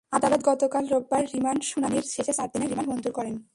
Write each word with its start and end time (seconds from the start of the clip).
আদালত 0.13 0.41
গতকাল 0.45 0.83
রোববার 0.87 1.23
রিমান্ড 1.25 1.61
শুনানির 1.63 2.05
শেষে 2.11 2.33
চার 2.33 2.47
দিনের 2.53 2.69
রিমান্ড 2.69 2.89
মঞ্জুর 2.89 3.13
করেন। 3.13 3.35